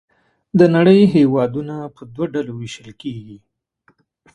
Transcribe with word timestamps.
د 0.59 0.61
نړۍ 0.75 1.01
هېوادونه 1.15 1.75
په 1.95 2.01
دوه 2.13 2.25
ډلو 2.33 2.51
ویشل 2.55 2.89
کیږي. 3.01 3.37